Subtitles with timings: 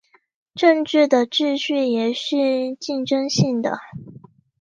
[0.55, 3.77] 政治的程序也是竞争性的。